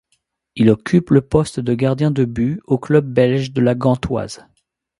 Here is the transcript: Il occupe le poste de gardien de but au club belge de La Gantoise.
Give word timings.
Il 0.55 0.71
occupe 0.71 1.11
le 1.11 1.21
poste 1.21 1.59
de 1.59 1.75
gardien 1.75 2.09
de 2.09 2.25
but 2.25 2.59
au 2.65 2.79
club 2.79 3.05
belge 3.13 3.51
de 3.53 3.61
La 3.61 3.75
Gantoise. 3.75 4.43